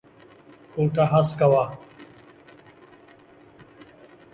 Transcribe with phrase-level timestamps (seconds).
[0.73, 1.63] کوټه هسکه وه.